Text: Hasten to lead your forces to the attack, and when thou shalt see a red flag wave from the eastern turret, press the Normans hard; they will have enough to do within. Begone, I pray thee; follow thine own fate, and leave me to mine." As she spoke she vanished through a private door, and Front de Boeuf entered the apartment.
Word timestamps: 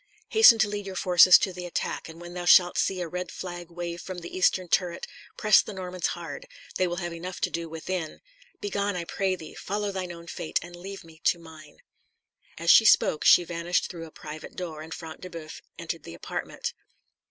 Hasten 0.29 0.57
to 0.57 0.67
lead 0.67 0.87
your 0.87 0.95
forces 0.95 1.37
to 1.37 1.53
the 1.53 1.67
attack, 1.67 2.09
and 2.09 2.19
when 2.19 2.33
thou 2.33 2.45
shalt 2.45 2.75
see 2.79 3.01
a 3.01 3.07
red 3.07 3.31
flag 3.31 3.69
wave 3.69 4.01
from 4.01 4.17
the 4.17 4.35
eastern 4.35 4.67
turret, 4.67 5.05
press 5.37 5.61
the 5.61 5.73
Normans 5.75 6.07
hard; 6.17 6.47
they 6.77 6.87
will 6.87 6.95
have 6.95 7.13
enough 7.13 7.39
to 7.41 7.51
do 7.51 7.69
within. 7.69 8.19
Begone, 8.59 8.95
I 8.95 9.03
pray 9.03 9.35
thee; 9.35 9.53
follow 9.53 9.91
thine 9.91 10.11
own 10.11 10.25
fate, 10.25 10.57
and 10.63 10.75
leave 10.75 11.03
me 11.03 11.21
to 11.25 11.37
mine." 11.37 11.81
As 12.57 12.71
she 12.71 12.83
spoke 12.83 13.23
she 13.23 13.43
vanished 13.43 13.91
through 13.91 14.07
a 14.07 14.11
private 14.11 14.55
door, 14.55 14.81
and 14.81 14.91
Front 14.91 15.21
de 15.21 15.29
Boeuf 15.29 15.61
entered 15.77 16.01
the 16.01 16.15
apartment. 16.15 16.73